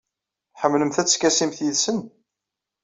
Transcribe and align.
Tḥemmlemt 0.53 1.01
ad 1.01 1.07
teskasimt 1.07 1.59
yid-sen? 1.65 1.99